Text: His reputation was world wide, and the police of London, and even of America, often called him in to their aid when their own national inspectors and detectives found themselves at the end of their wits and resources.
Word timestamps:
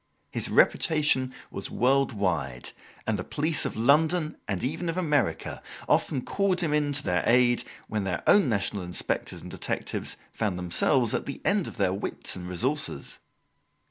His 0.31 0.49
reputation 0.49 1.31
was 1.51 1.69
world 1.69 2.11
wide, 2.11 2.71
and 3.05 3.19
the 3.19 3.23
police 3.23 3.65
of 3.65 3.77
London, 3.77 4.35
and 4.47 4.63
even 4.63 4.89
of 4.89 4.97
America, 4.97 5.61
often 5.87 6.23
called 6.25 6.61
him 6.61 6.73
in 6.73 6.91
to 6.93 7.03
their 7.03 7.21
aid 7.27 7.63
when 7.87 8.03
their 8.03 8.23
own 8.25 8.49
national 8.49 8.81
inspectors 8.81 9.43
and 9.43 9.51
detectives 9.51 10.17
found 10.31 10.57
themselves 10.57 11.13
at 11.13 11.27
the 11.27 11.39
end 11.45 11.67
of 11.67 11.77
their 11.77 11.93
wits 11.93 12.35
and 12.35 12.49
resources. 12.49 13.19